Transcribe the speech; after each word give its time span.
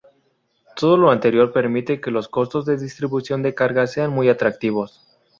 Todo 0.75 0.97
lo 0.97 1.11
anterior 1.11 1.53
permite 1.53 2.01
que 2.01 2.09
los 2.09 2.27
costos 2.27 2.65
de 2.65 2.75
distribución 2.75 3.43
de 3.43 3.53
carga 3.53 3.85
sean 3.85 4.09
muy 4.11 4.29
atractivos. 4.29 5.03